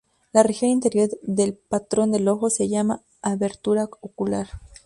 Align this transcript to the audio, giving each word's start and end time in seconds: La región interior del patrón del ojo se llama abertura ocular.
La 0.33 0.41
región 0.41 0.71
interior 0.71 1.09
del 1.21 1.53
patrón 1.55 2.11
del 2.11 2.27
ojo 2.27 2.49
se 2.49 2.67
llama 2.67 3.03
abertura 3.21 3.83
ocular. 3.83 4.47